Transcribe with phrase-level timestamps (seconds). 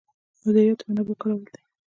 [0.43, 1.59] مدیریت د منابعو کارول دي